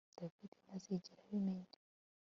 David 0.19 0.51
ntazigera 0.65 1.21
abimenya 1.23 1.77